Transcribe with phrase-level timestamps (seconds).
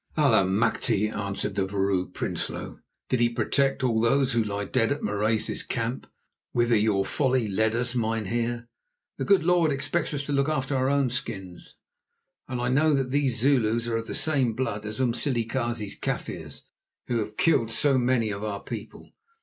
[0.17, 2.79] "Allemachte!" answered the Vrouw Prinsloo.
[3.07, 6.07] "Did He protect all those who lie dead at Marais's camp,
[6.53, 8.67] whither your folly led us, mynheer?
[9.19, 11.75] The good Lord expects us to look after our own skins,
[12.47, 16.63] and I know that these Zulus are of the same blood as Umsilikazi's Kaffirs,
[17.05, 19.11] who have killed so many of our people.